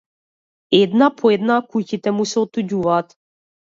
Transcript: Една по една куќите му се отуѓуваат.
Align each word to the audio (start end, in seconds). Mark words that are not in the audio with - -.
Една 0.77 1.09
по 1.19 1.33
една 1.37 1.57
куќите 1.75 2.17
му 2.21 2.29
се 2.33 2.43
отуѓуваат. 2.45 3.15